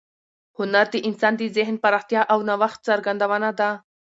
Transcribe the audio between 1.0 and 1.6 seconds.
انسان د